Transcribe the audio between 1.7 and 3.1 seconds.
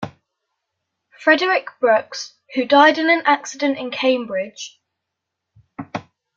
Brooks, who died in